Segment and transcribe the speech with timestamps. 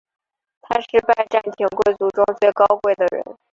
[0.61, 3.23] 他是拜占庭贵族中最高贵的人。